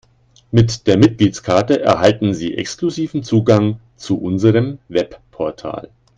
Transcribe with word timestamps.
Mit 0.49 0.87
der 0.87 0.97
Mitgliedskarte 0.97 1.79
erhalten 1.79 2.33
Sie 2.33 2.57
exklusiven 2.57 3.21
Zugang 3.21 3.79
zu 3.97 4.17
unserem 4.19 4.79
Webportal. 4.89 5.91